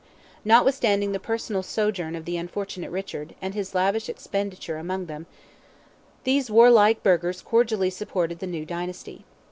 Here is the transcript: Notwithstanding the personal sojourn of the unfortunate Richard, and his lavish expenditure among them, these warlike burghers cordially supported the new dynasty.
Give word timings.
Notwithstanding 0.43 1.11
the 1.11 1.19
personal 1.19 1.61
sojourn 1.61 2.15
of 2.15 2.25
the 2.25 2.35
unfortunate 2.35 2.89
Richard, 2.89 3.35
and 3.39 3.53
his 3.53 3.75
lavish 3.75 4.09
expenditure 4.09 4.77
among 4.77 5.05
them, 5.05 5.27
these 6.23 6.49
warlike 6.49 7.03
burghers 7.03 7.43
cordially 7.43 7.91
supported 7.91 8.39
the 8.39 8.47
new 8.47 8.65
dynasty. 8.65 9.25